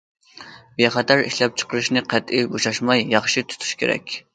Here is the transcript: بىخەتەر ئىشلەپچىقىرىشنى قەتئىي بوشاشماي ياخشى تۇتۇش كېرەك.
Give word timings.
بىخەتەر 0.79 1.21
ئىشلەپچىقىرىشنى 1.25 2.05
قەتئىي 2.17 2.51
بوشاشماي 2.57 3.09
ياخشى 3.17 3.51
تۇتۇش 3.53 3.81
كېرەك. 3.85 4.23